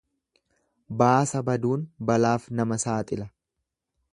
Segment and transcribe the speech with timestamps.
[1.01, 3.29] Baasa baduun balaaf nama saaxila.